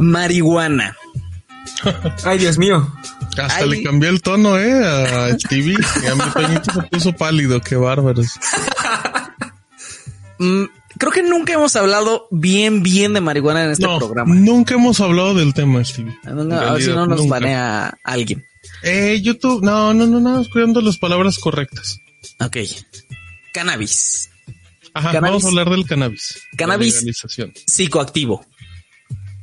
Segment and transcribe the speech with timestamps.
[0.00, 0.96] marihuana.
[2.24, 2.92] Ay, Dios mío.
[3.38, 5.76] Hasta le cambié el tono, eh, a Stevie.
[6.02, 8.28] Y a mi peñito se puso pálido, qué bárbaros.
[10.38, 10.64] Mm,
[10.98, 14.34] creo que nunca hemos hablado bien, bien de marihuana en este programa.
[14.34, 16.18] Nunca hemos hablado del tema, Stevie.
[16.24, 18.44] a ver si no nos banea alguien.
[18.82, 21.98] Eh, YouTube, no, no, no, no, cuidando las palabras correctas.
[22.40, 22.56] Ok.
[23.52, 24.30] Cannabis.
[24.94, 26.42] Ajá, vamos a hablar del cannabis.
[26.56, 27.04] Cannabis
[27.66, 28.44] psicoactivo.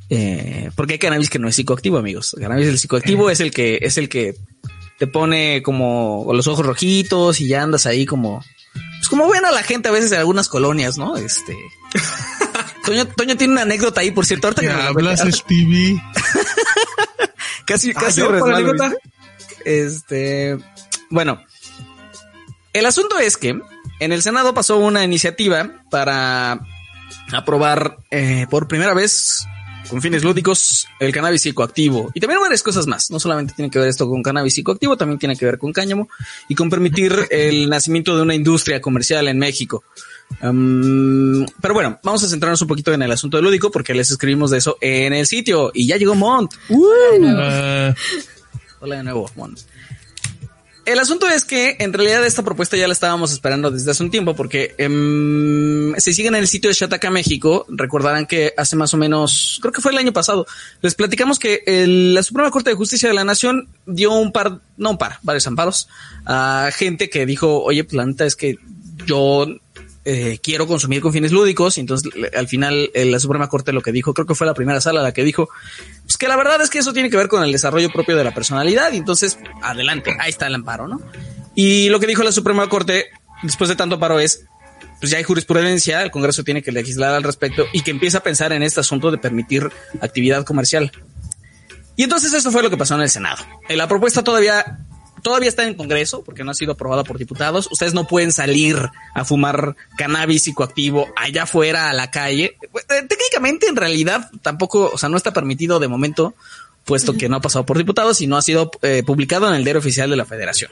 [0.10, 2.34] Eh, porque hay cannabis que no es psicoactivo, amigos.
[2.36, 4.36] El cannabis el psicoactivo es el que es el que
[4.98, 8.44] te pone como los ojos rojitos y ya andas ahí como
[8.74, 11.18] pues como ven a la gente a veces en algunas colonias, ¿no?
[11.18, 11.56] Este
[12.86, 14.48] Toño, Toño tiene una anécdota ahí, por cierto.
[14.48, 16.02] Ahorita que hablas, Stevie.
[17.66, 18.22] casi, ah, casi
[19.66, 20.58] Este,
[21.10, 21.44] bueno,
[22.72, 23.60] el asunto es que
[24.00, 26.62] en el Senado pasó una iniciativa para
[27.34, 29.46] aprobar eh, por primera vez
[29.88, 33.10] con fines lúdicos el cannabis psicoactivo y también varias cosas más.
[33.12, 36.10] No solamente tiene que ver esto con cannabis psicoactivo, también tiene que ver con cáñamo
[36.48, 39.84] y con permitir el nacimiento de una industria comercial en México.
[40.40, 44.52] pero bueno, vamos a centrarnos un poquito en el asunto de lúdico porque les escribimos
[44.52, 46.54] de eso en el sitio y ya llegó Mont.
[48.80, 49.60] Hola de nuevo, Mont.
[50.88, 54.10] El asunto es que en realidad esta propuesta ya la estábamos esperando desde hace un
[54.10, 58.94] tiempo porque em, si siguen en el sitio de Shataka México, recordarán que hace más
[58.94, 60.48] o menos, creo que fue el año pasado,
[60.82, 61.62] les platicamos que
[62.14, 65.46] la Suprema Corte de Justicia de la Nación dio un par, no un par, varios
[65.48, 65.90] amparos
[66.26, 68.56] a gente que dijo, oye, planta, es que
[69.06, 69.46] yo
[70.10, 71.78] eh, quiero consumir con fines lúdicos.
[71.78, 74.54] Y entonces, al final, eh, la Suprema Corte lo que dijo, creo que fue la
[74.54, 75.50] primera sala la que dijo,
[76.04, 78.24] pues que la verdad es que eso tiene que ver con el desarrollo propio de
[78.24, 78.94] la personalidad.
[78.94, 81.02] Y entonces, adelante, ahí está el amparo, ¿no?
[81.56, 83.08] Y lo que dijo la Suprema Corte
[83.44, 84.46] después de tanto amparo es,
[85.02, 88.24] pues ya hay jurisprudencia, el Congreso tiene que legislar al respecto y que empieza a
[88.24, 89.70] pensar en este asunto de permitir
[90.00, 90.90] actividad comercial.
[91.98, 93.44] Y entonces eso fue lo que pasó en el Senado.
[93.68, 94.87] Eh, la propuesta todavía
[95.22, 97.68] todavía está en Congreso porque no ha sido aprobada por diputados.
[97.72, 98.78] Ustedes no pueden salir
[99.14, 102.58] a fumar cannabis psicoactivo allá afuera a la calle.
[102.74, 106.36] Eh, técnicamente, en realidad, tampoco, o sea, no está permitido de momento,
[106.86, 109.64] puesto que no ha pasado por diputados y no ha sido eh, publicado en el
[109.64, 110.72] diario oficial de la Federación.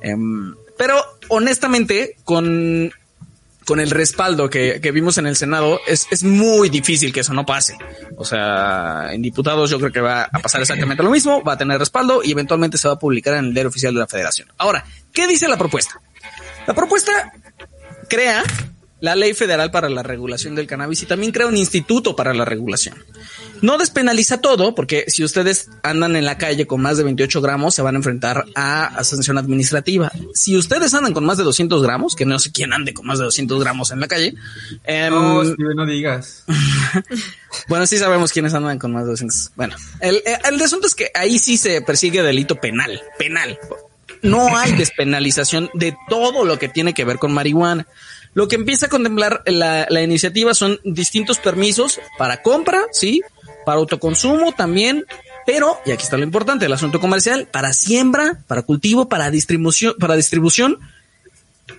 [0.00, 0.94] Em, pero
[1.28, 2.92] honestamente, con
[3.68, 7.44] con el respaldo que, vimos en el Senado, es, es, muy difícil que eso no
[7.44, 7.76] pase.
[8.16, 11.58] O sea, en diputados yo creo que va a pasar exactamente lo mismo, va a
[11.58, 14.48] tener respaldo y eventualmente se va a publicar en el diario oficial de la federación.
[14.56, 16.00] Ahora, ¿qué dice la propuesta?
[16.66, 17.30] La propuesta
[18.08, 18.42] crea
[19.00, 22.44] la ley federal para la regulación del cannabis y también crea un instituto para la
[22.44, 22.96] regulación.
[23.60, 27.74] No despenaliza todo, porque si ustedes andan en la calle con más de 28 gramos,
[27.74, 30.12] se van a enfrentar a, sanción administrativa.
[30.34, 33.18] Si ustedes andan con más de 200 gramos, que no sé quién ande con más
[33.18, 34.34] de 200 gramos en la calle.
[34.84, 36.44] Eh, no, no digas.
[37.68, 39.52] bueno, sí sabemos quiénes andan con más de 200.
[39.56, 43.58] Bueno, el, el asunto es que ahí sí se persigue delito penal, penal.
[44.22, 47.86] No hay despenalización de todo lo que tiene que ver con marihuana.
[48.38, 53.20] Lo que empieza a contemplar la, iniciativa son distintos permisos para compra, sí,
[53.66, 55.04] para autoconsumo también,
[55.44, 59.96] pero, y aquí está lo importante, el asunto comercial, para siembra, para cultivo, para distribución,
[59.98, 60.78] para distribución.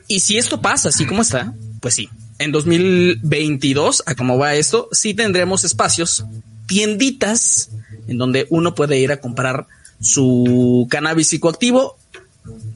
[0.10, 2.10] Y si esto pasa así como está, pues sí,
[2.40, 6.26] en 2022, a cómo va esto, sí tendremos espacios,
[6.68, 7.70] tienditas,
[8.10, 9.66] en donde uno puede ir a comprar
[10.02, 11.98] su cannabis psicoactivo,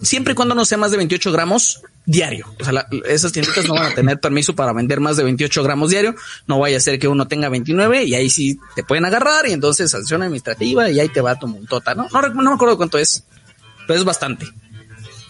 [0.02, 2.54] siempre y cuando no sea más de 28 gramos diario.
[2.60, 5.90] O sea, esas tienditas no van a tener permiso para vender más de 28 gramos
[5.90, 6.16] diario.
[6.48, 9.54] No vaya a ser que uno tenga 29 y ahí sí te pueden agarrar y
[9.54, 12.08] entonces sanción administrativa y ahí te va tu montota, ¿no?
[12.12, 13.24] No, no me acuerdo cuánto es,
[13.88, 14.46] pero es bastante.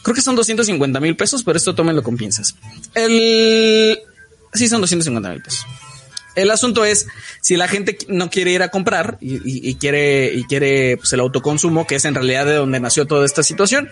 [0.01, 2.55] Creo que son 250 mil pesos, pero esto tómenlo con pinzas.
[2.93, 3.99] El...
[4.53, 5.65] Sí, son 250 mil pesos.
[6.35, 7.07] El asunto es
[7.41, 11.85] si la gente no quiere ir a comprar y, quiere y quiere pues, el autoconsumo,
[11.85, 13.87] que es en realidad de donde nació toda esta situación.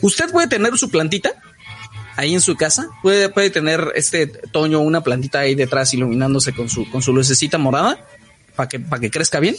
[0.00, 1.34] Usted puede tener su plantita
[2.16, 2.88] ahí en su casa.
[3.02, 7.58] Puede, puede tener este Toño una plantita ahí detrás iluminándose con su, con su lucecita
[7.58, 8.04] morada
[8.56, 9.56] para que, para que crezca bien.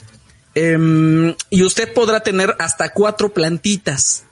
[0.56, 4.24] Em, y usted podrá tener hasta cuatro plantitas.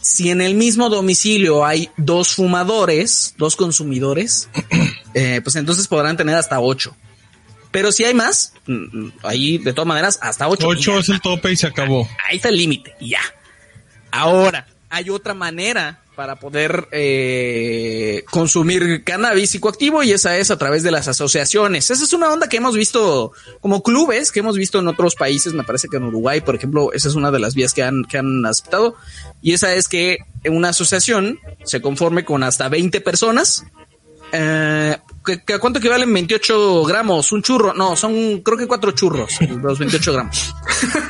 [0.00, 4.48] Si en el mismo domicilio hay dos fumadores, dos consumidores,
[5.14, 6.94] eh, pues entonces podrán tener hasta ocho.
[7.70, 10.68] Pero si hay más, mm, ahí de todas maneras hasta ocho.
[10.68, 12.06] Ocho es el tope y se acabó.
[12.28, 13.22] Ahí está el límite, ya.
[14.10, 20.82] Ahora, hay otra manera para poder eh, consumir cannabis psicoactivo y esa es a través
[20.82, 21.90] de las asociaciones.
[21.90, 25.54] Esa es una onda que hemos visto como clubes, que hemos visto en otros países,
[25.54, 28.04] me parece que en Uruguay, por ejemplo, esa es una de las vías que han,
[28.04, 28.96] que han aceptado
[29.40, 33.64] y esa es que una asociación se conforme con hasta 20 personas,
[34.32, 34.96] eh,
[35.54, 37.30] ¿A cuánto equivalen 28 gramos?
[37.32, 37.74] Un churro.
[37.74, 40.54] No, son creo que cuatro churros, los 28 gramos.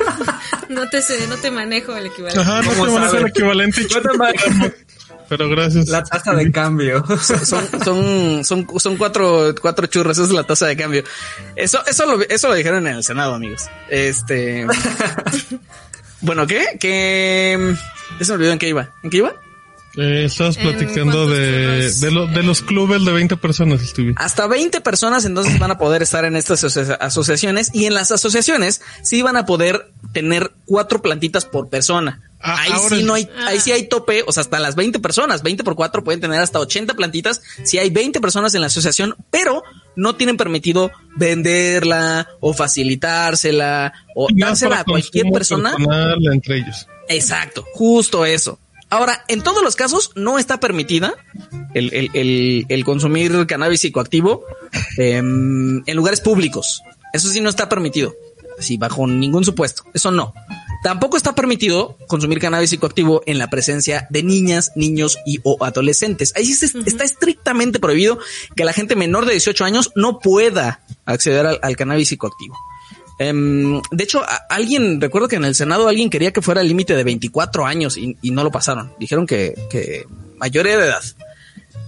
[0.69, 2.39] no te sé, no te manejo el equivalente.
[2.39, 3.87] Ajá, no te manejo el equivalente.
[5.37, 5.87] Pero gracias.
[5.87, 7.03] La tasa de cambio.
[7.17, 11.03] Son, son, son, son cuatro, cuatro churros, esa es la tasa de cambio.
[11.55, 13.63] Eso, eso lo, eso lo dijeron en el Senado, amigos.
[13.89, 14.67] Este.
[16.21, 16.77] bueno, ¿qué?
[16.79, 17.75] Que.
[18.19, 18.93] Ya se me olvidó en qué iba.
[19.01, 19.33] ¿En qué iba?
[19.95, 24.13] Eh, estabas platicando de, de, los clubes de 20 personas, Stevie.
[24.17, 26.63] Hasta 20 personas entonces van a poder estar en estas
[26.99, 32.21] asociaciones y en las asociaciones sí van a poder tener cuatro plantitas por persona.
[32.45, 35.43] Ah, ahí sí no hay, ahí sí hay tope, o sea, hasta las 20 personas,
[35.43, 39.15] 20 por 4 pueden tener hasta 80 plantitas si hay 20 personas en la asociación,
[39.31, 39.63] pero
[39.95, 45.73] no tienen permitido venderla o facilitársela o dársela a cualquier persona.
[46.33, 46.85] Entre ellos.
[47.07, 48.59] Exacto, justo eso.
[48.89, 51.13] Ahora, en todos los casos no está permitida
[51.73, 54.45] el, consumir cannabis psicoactivo
[54.97, 56.83] em, en lugares públicos.
[57.13, 58.13] Eso sí no está permitido.
[58.59, 59.83] Sí, bajo ningún supuesto.
[59.93, 60.33] Eso no.
[60.83, 66.33] Tampoco está permitido consumir cannabis psicoactivo en la presencia de niñas, niños y o adolescentes.
[66.35, 68.19] Ahí sí está estrictamente prohibido
[68.55, 72.57] que la gente menor de 18 años no pueda acceder al cannabis psicoactivo.
[73.17, 76.95] Em, de hecho, alguien, recuerdo que en el Senado alguien quería que fuera el límite
[76.95, 78.93] de 24 años y, no lo pasaron.
[78.99, 80.05] Dijeron que, que
[80.37, 81.03] mayoría de edad.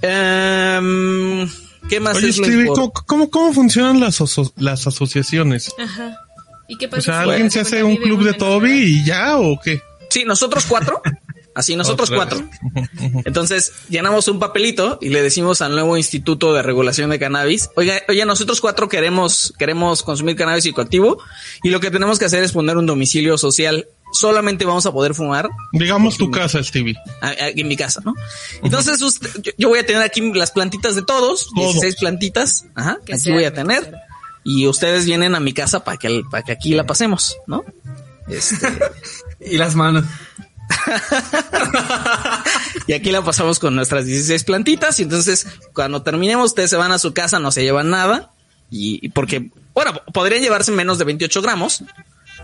[0.01, 1.49] Em,
[1.89, 2.39] ¿Qué más es
[3.05, 4.21] ¿cómo, ¿cómo, funcionan las,
[4.55, 5.73] las asociaciones?
[5.77, 6.24] Ajá.
[6.67, 6.99] ¿Y qué pasa?
[6.99, 9.81] O sea, ¿alguien se hace un club de Toby y ya o qué?
[10.09, 11.01] Sí, nosotros cuatro
[11.55, 12.43] Así nosotros cuatro.
[13.23, 18.01] Entonces llenamos un papelito y le decimos al nuevo Instituto de Regulación de Cannabis, oiga,
[18.09, 21.17] oye, nosotros cuatro queremos, queremos consumir cannabis psicoactivo
[21.63, 23.87] y lo que tenemos que hacer es poner un domicilio social.
[24.11, 25.49] Solamente vamos a poder fumar.
[25.71, 26.97] Digamos tu casa, Stevie.
[27.21, 28.13] En mi casa, ¿no?
[28.61, 28.99] Entonces
[29.57, 32.65] yo, voy a tener aquí las plantitas de todos, 16 plantitas.
[32.75, 33.93] Ajá, aquí voy a tener.
[34.45, 37.65] Y ustedes vienen a mi casa para que, para que aquí la pasemos, ¿no?
[38.27, 38.67] Este...
[39.39, 40.05] y las manos.
[42.87, 44.99] y aquí la pasamos con nuestras 16 plantitas.
[44.99, 48.31] Y entonces, cuando terminemos, ustedes se van a su casa, no se llevan nada.
[48.69, 51.83] Y, porque, bueno, podrían llevarse menos de 28 gramos.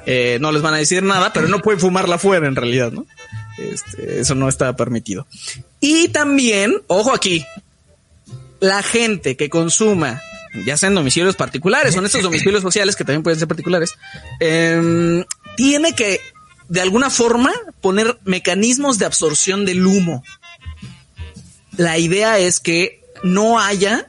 [0.08, 3.06] Eh, no les van a decir nada, pero no pueden fumarla fuera en realidad, ¿no?
[3.60, 5.28] Este, eso no está permitido.
[5.80, 7.46] Y también, ojo aquí,
[8.60, 10.20] la gente que consuma,
[10.66, 13.94] ya sea en domicilios particulares en estos domicilios sociales que también pueden ser particulares,
[14.40, 15.24] em,
[15.56, 16.20] tiene que
[16.68, 17.52] de alguna forma
[17.82, 20.24] poner mecanismos de absorción del humo.
[21.78, 24.08] La idea es que no haya,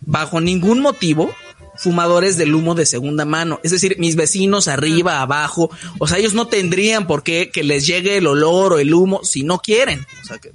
[0.00, 1.34] bajo ningún motivo,
[1.76, 3.60] fumadores del humo de segunda mano.
[3.62, 7.86] Es decir, mis vecinos arriba, abajo, o sea, ellos no tendrían por qué que les
[7.86, 10.06] llegue el olor o el humo si no quieren.
[10.22, 10.52] O sea, que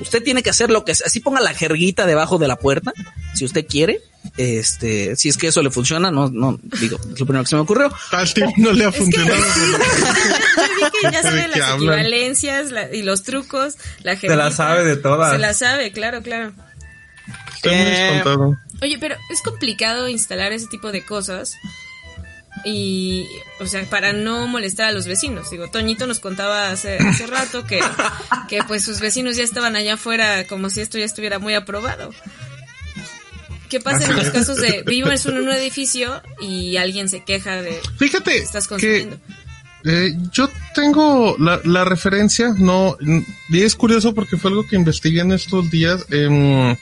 [0.00, 2.92] usted tiene que hacer lo que así ponga la jerguita debajo de la puerta,
[3.34, 4.00] si usted quiere,
[4.38, 7.56] este, si es que eso le funciona, no, no, digo, es lo primero que se
[7.56, 7.92] me ocurrió.
[8.56, 9.42] no le ha funcionado.
[11.02, 15.32] que ya sabe las equivalencias y los trucos, la Se la sabe de todas.
[15.32, 16.52] Se la sabe, claro, claro.
[17.64, 18.22] Eh,
[18.80, 21.56] oye, pero es complicado instalar ese tipo de cosas
[22.64, 23.26] y,
[23.58, 25.50] o sea, para no molestar a los vecinos.
[25.50, 27.80] Digo, Toñito nos contaba hace, hace rato que,
[28.48, 32.10] que pues sus vecinos ya estaban allá afuera como si esto ya estuviera muy aprobado.
[33.68, 37.78] ¿Qué pasa en los casos de vives en un edificio y alguien se queja de
[37.96, 39.16] Fíjate estás consumiendo?
[39.16, 42.96] Que, eh, yo tengo la, la, referencia, no,
[43.48, 46.04] y es curioso porque fue algo que investigué en estos días.
[46.10, 46.76] Eh,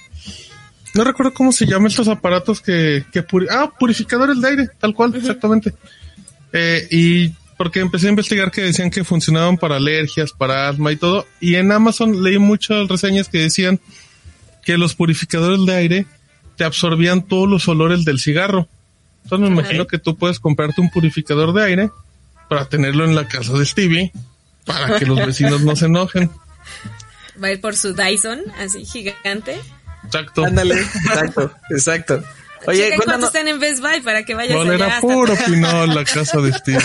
[0.94, 5.14] no recuerdo cómo se llaman estos aparatos que, que ah, purificadores de aire, tal cual,
[5.14, 5.74] exactamente.
[6.52, 10.96] Eh, y porque empecé a investigar que decían que funcionaban para alergias, para asma y
[10.96, 11.26] todo.
[11.38, 13.78] Y en Amazon leí muchas reseñas que decían
[14.64, 16.06] que los purificadores de aire
[16.56, 18.68] te absorbían todos los olores del cigarro.
[19.24, 21.90] Entonces me imagino que tú puedes comprarte un purificador de aire
[22.48, 24.12] para tenerlo en la casa de Stevie,
[24.64, 26.30] para que los vecinos no se enojen.
[27.42, 29.60] Va a ir por su Dyson, así gigante.
[30.04, 30.44] Exacto.
[30.44, 32.22] Ándale, exacto, exacto.
[32.66, 36.40] Oye, cuántos están en Best Buy para que vayas no, era puro pinol la casa
[36.40, 36.80] de Stevie.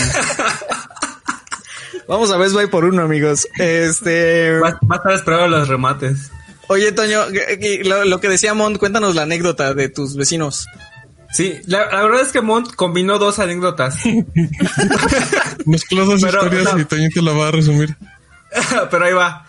[2.08, 3.48] Vamos a Best Buy por uno, amigos.
[3.58, 4.60] Este.
[4.60, 6.32] Va, a estar esperando los remates.
[6.72, 7.25] Oye, Toño,
[8.06, 10.68] lo, que decía Mont, cuéntanos la anécdota de tus vecinos.
[11.30, 13.98] Sí, la, verdad es que Mont combinó dos anécdotas.
[15.66, 17.98] Mezcló dos historias y Toño te la va a resumir.
[18.90, 19.46] Pero ahí va.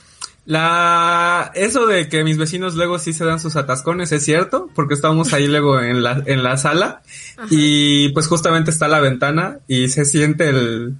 [0.46, 4.94] La, eso de que mis vecinos luego sí se dan sus atascones es cierto, porque
[4.94, 7.02] estábamos ahí luego en la, en la sala
[7.50, 10.96] y pues justamente está la ventana y se siente el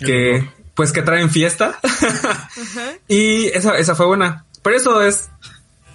[0.00, 1.78] que, pues que traen fiesta.
[3.08, 4.46] y esa, esa fue buena.
[4.64, 5.30] Pero eso es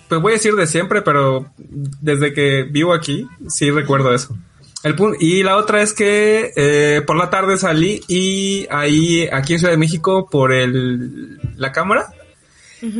[0.09, 4.35] pues voy a decir de siempre, pero desde que vivo aquí, sí recuerdo eso.
[4.81, 9.53] El punto, y la otra es que eh, por la tarde salí y ahí, aquí
[9.53, 12.07] en Ciudad de México, por el, la cámara,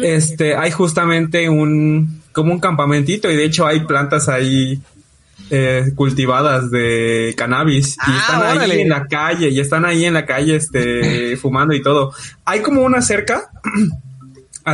[0.04, 4.80] este, hay justamente un, como un campamentito y de hecho hay plantas ahí
[5.50, 8.82] eh, cultivadas de cannabis y Ah, están ahí órale.
[8.82, 12.14] en la calle y están ahí en la calle este fumando y todo.
[12.46, 13.50] Hay como una cerca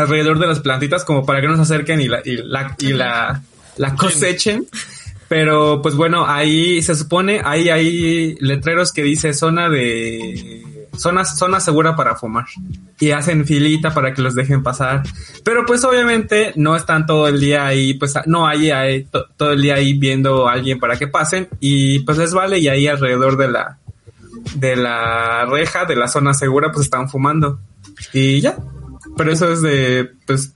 [0.01, 2.93] alrededor de las plantitas como para que no se acerquen y la y la y
[2.93, 3.41] la,
[3.77, 4.67] la cosechen.
[5.27, 10.63] Pero pues bueno, ahí se supone ahí hay letreros que dice zona de
[10.95, 12.45] zona zona segura para fumar
[12.99, 15.01] y hacen filita para que los dejen pasar.
[15.43, 19.51] Pero pues obviamente no están todo el día ahí, pues no hay, hay to- todo
[19.53, 22.87] el día ahí viendo a alguien para que pasen y pues les vale y ahí
[22.87, 23.79] alrededor de la
[24.53, 27.59] de la reja de la zona segura pues están fumando
[28.13, 28.55] y ya.
[29.17, 30.53] Pero eso es de pues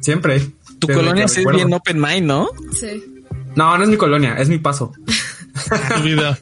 [0.00, 0.40] siempre.
[0.78, 1.58] Tu colonia es recuerdo.
[1.58, 2.48] bien open mind, ¿no?
[2.78, 3.04] Sí.
[3.54, 4.92] No, no es mi colonia, es mi paso.
[5.96, 6.38] Tu vida.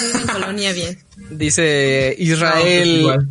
[0.00, 0.98] Vive en colonia bien.
[1.30, 3.28] Dice No, pues Israel igual.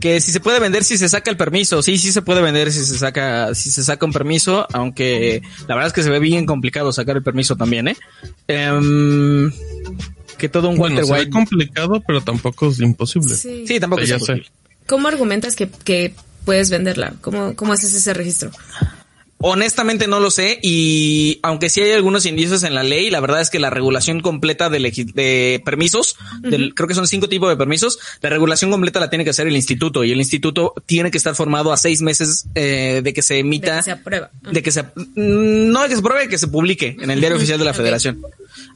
[0.00, 1.82] que si se puede vender si se saca el permiso.
[1.82, 5.74] Sí, sí se puede vender si se saca, si se saca un permiso, aunque la
[5.74, 7.96] verdad es que se ve bien complicado sacar el permiso también, ¿eh?
[8.48, 9.50] Em,
[10.36, 11.30] que todo un Bueno, Walter se ve White.
[11.30, 13.34] complicado, pero tampoco es imposible.
[13.34, 13.64] Sí.
[13.66, 14.42] Sí, tampoco es sé.
[14.86, 17.14] ¿Cómo argumentas que, que puedes venderla?
[17.20, 18.50] ¿Cómo, ¿Cómo haces ese registro?
[19.46, 23.42] Honestamente no lo sé y aunque sí hay algunos indicios en la ley, la verdad
[23.42, 24.78] es que la regulación completa de,
[25.12, 29.22] de permisos, del- creo que son cinco tipos de permisos, la regulación completa la tiene
[29.24, 33.02] que hacer el instituto y el instituto tiene que estar formado a seis meses eh,
[33.04, 34.30] de que se De emita, que se aprueba.
[34.50, 34.86] de que se, mm,
[35.16, 38.22] no de que se pruebe, que se publique en el diario oficial de la federación.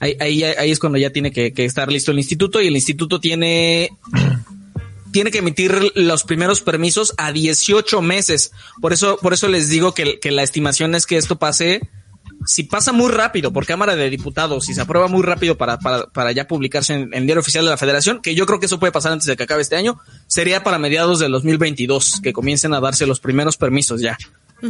[0.00, 2.74] Ahí, ahí, ahí es cuando ya tiene que, que estar listo el instituto y el
[2.76, 3.88] instituto tiene
[5.12, 8.52] tiene que emitir los primeros permisos a 18 meses.
[8.80, 11.80] Por eso, por eso les digo que, que la estimación es que esto pase,
[12.46, 16.06] si pasa muy rápido por Cámara de Diputados, si se aprueba muy rápido para, para,
[16.06, 18.66] para ya publicarse en, en el diario oficial de la Federación, que yo creo que
[18.66, 22.32] eso puede pasar antes de que acabe este año, sería para mediados del 2022, que
[22.32, 24.16] comiencen a darse los primeros permisos ya,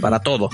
[0.00, 0.50] para todo.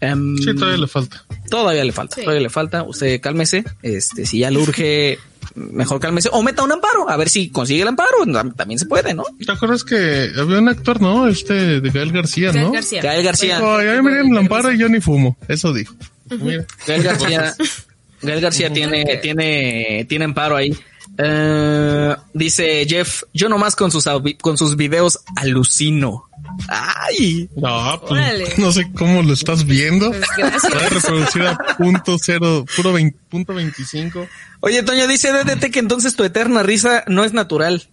[0.00, 1.24] Em, Sí, todavía le falta.
[1.48, 2.20] Todavía le falta, Sí.
[2.22, 2.82] todavía le falta.
[2.82, 3.64] Usted cálmese.
[3.82, 5.18] Este, si ya le urge,
[5.56, 6.28] mejor cálmese.
[6.32, 8.24] O meta un amparo, a ver si consigue el amparo.
[8.26, 9.24] Tam- También se puede, ¿no?
[9.44, 11.26] ¿Te acuerdas que había un actor, no?
[11.26, 12.72] Este, de Gael García, Gael ¿no?
[12.72, 13.02] García.
[13.02, 13.56] Gael García.
[13.58, 15.36] Dijo, Ay, miren, amparo y yo ni fumo.
[15.48, 15.94] Eso dijo.
[16.30, 16.64] Mira.
[16.86, 17.54] Gael García,
[18.22, 20.76] Gael García tiene, tiene, tiene amparo ahí.
[21.18, 24.04] Eh, dice Jeff, yo nomás con sus,
[24.40, 26.24] con sus videos alucino.
[26.68, 28.54] Ay, No, pues, Órale.
[28.58, 30.10] no sé cómo lo estás viendo.
[30.10, 30.72] Pues gracias.
[30.72, 34.26] Voy a reproducir a punto cero, puro 20, punto 25.
[34.60, 37.88] oye, Toño dice DDT que entonces tu eterna risa no es natural.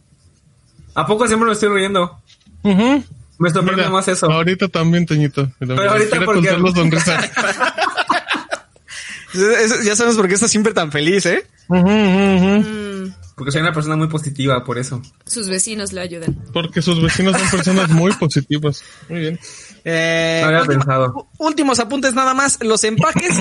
[0.96, 2.20] ¿A poco siempre me estoy riendo?
[2.64, 3.04] Ujú.
[3.40, 4.32] Me sorprende más eso.
[4.32, 5.50] Ahorita también, Toñito.
[5.60, 7.20] Mira, Pero ahorita porque- sonrisa.
[9.84, 11.44] Ya sabes por qué estás siempre tan feliz, ¿eh?
[11.68, 11.82] Mm,
[13.36, 15.02] Porque soy una persona muy positiva, por eso.
[15.26, 16.44] sus vecinos le ayudan.
[16.54, 18.84] Porque sus vecinos son personas muy positivas.
[19.10, 19.40] Muy bien.
[19.86, 21.28] Eh, No había última- pensado.
[21.40, 22.58] últimos apuntes nada más.
[22.62, 23.32] Los empaques,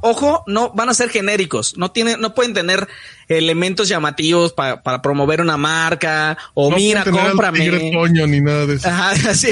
[0.00, 1.76] ojo, no van a ser genéricos.
[1.76, 2.88] No tienen, no pueden tener
[3.28, 7.90] elementos llamativos pa- para promover una marca o No mira, pueden tener al Tigre cómprame.
[7.92, 8.88] Toño ni nada de eso.
[8.88, 9.50] Ajá, sí.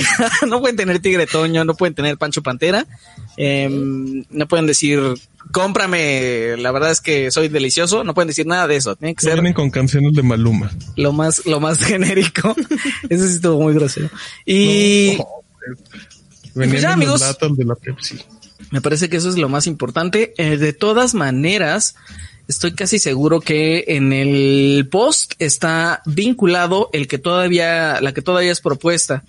[0.49, 2.87] no pueden tener Tigre Toño, no pueden tener Pancho Pantera.
[3.37, 5.01] Em, no pueden decir,
[5.53, 8.05] cómprame, la verdad es que soy delicioso.
[8.05, 8.97] No pueden decir nada de eso.
[8.97, 10.71] Tiene que No ser vienen con canciones de Maluma.
[10.97, 12.55] lo más, lo más genérico.
[13.09, 14.11] Eso sí estuvo muy grosero.
[14.45, 15.19] Y
[16.55, 17.21] Venían Pues ya, en amigos.
[17.21, 18.19] las latas de la Pepsi.
[18.71, 20.35] Me parece que eso es lo más importante.
[20.39, 21.95] Eh, de todas maneras,
[22.49, 28.53] estoy casi seguro que en el post está vinculado el que todavía, la que todavía
[28.53, 29.25] es propuesta.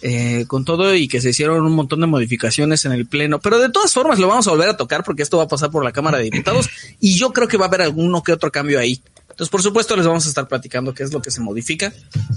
[0.00, 3.58] eh, con todo y que se hicieron un montón de modificaciones en el pleno, pero
[3.58, 5.82] de todas formas lo vamos a volver a tocar porque esto va a pasar por
[5.82, 6.68] la Cámara de Diputados
[7.00, 9.02] y yo creo que va a haber alguno que otro cambio ahí.
[9.28, 11.92] Entonces, por supuesto, les vamos a estar platicando qué es lo que se modifica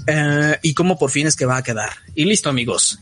[0.08, 1.90] eh, y cómo por fin es que va a quedar.
[2.16, 2.98] Y listo, amigos.